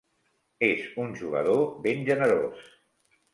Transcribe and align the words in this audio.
És 0.67 0.87
un 1.03 1.13
jugador 1.19 1.61
ben 1.85 2.03
generós. 2.09 2.65